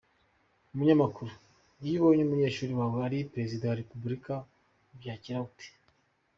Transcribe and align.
Umunyamakuru: 0.73 1.31
Iyo 1.85 1.95
ubonye 1.99 2.21
umunyeshuri 2.23 2.71
wawe 2.79 2.99
ari 3.07 3.29
Perezida 3.33 3.63
wa 3.69 3.79
Repubulika 3.81 4.33
ubyakira 4.93 5.37
ute?. 5.47 5.67